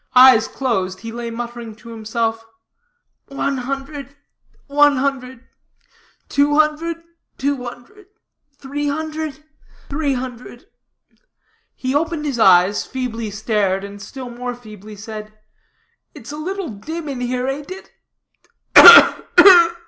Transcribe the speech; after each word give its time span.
Eyes 0.15 0.47
closed, 0.47 1.01
he 1.01 1.11
lay 1.11 1.29
muttering 1.29 1.75
to 1.75 1.89
himself 1.89 2.43
"One 3.27 3.57
hundred, 3.57 4.15
one 4.65 4.95
hundred 4.97 5.43
two 6.27 6.57
hundred, 6.57 7.03
two 7.37 7.63
hundred 7.63 8.07
three 8.57 8.87
hundred, 8.87 9.43
three 9.91 10.15
hundred." 10.15 10.65
He 11.75 11.93
opened 11.93 12.25
his 12.25 12.39
eyes, 12.39 12.83
feebly 12.83 13.29
stared, 13.29 13.83
and 13.83 14.01
still 14.01 14.31
more 14.31 14.55
feebly 14.55 14.95
said 14.95 15.37
"It's 16.15 16.31
a 16.31 16.35
little 16.37 16.69
dim 16.69 17.05
here, 17.19 17.47
ain't 17.47 17.69
it? 17.69 17.91